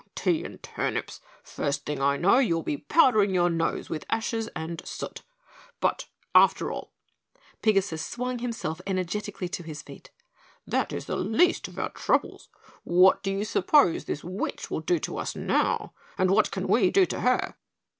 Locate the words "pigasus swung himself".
7.63-8.81